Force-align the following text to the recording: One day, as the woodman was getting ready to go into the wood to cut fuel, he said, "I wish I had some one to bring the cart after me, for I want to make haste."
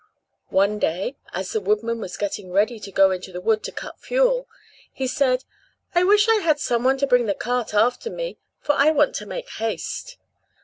One 0.49 0.79
day, 0.79 1.15
as 1.31 1.51
the 1.51 1.61
woodman 1.61 1.99
was 1.99 2.17
getting 2.17 2.51
ready 2.51 2.79
to 2.79 2.91
go 2.91 3.11
into 3.11 3.31
the 3.31 3.39
wood 3.39 3.61
to 3.65 3.71
cut 3.71 3.99
fuel, 3.99 4.47
he 4.91 5.05
said, 5.05 5.43
"I 5.93 6.03
wish 6.03 6.27
I 6.27 6.37
had 6.37 6.59
some 6.59 6.83
one 6.83 6.97
to 6.97 7.05
bring 7.05 7.27
the 7.27 7.35
cart 7.35 7.75
after 7.75 8.09
me, 8.09 8.39
for 8.59 8.71
I 8.71 8.89
want 8.89 9.13
to 9.17 9.27
make 9.27 9.47
haste." 9.47 10.17